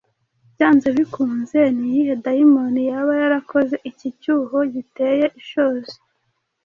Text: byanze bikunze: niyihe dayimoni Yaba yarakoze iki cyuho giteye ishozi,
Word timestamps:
byanze 0.53 0.87
bikunze: 0.97 1.59
niyihe 1.77 2.13
dayimoni 2.23 2.81
Yaba 2.89 3.13
yarakoze 3.21 3.75
iki 3.89 4.07
cyuho 4.21 4.57
giteye 4.73 5.25
ishozi, 5.41 5.95